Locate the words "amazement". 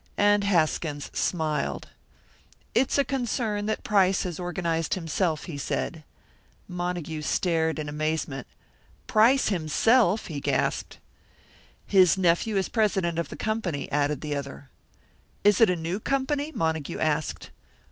7.87-8.47